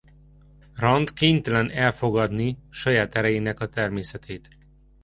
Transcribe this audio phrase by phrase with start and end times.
[0.75, 4.49] Rand kénytelen elfogadni saját erejének a természetét.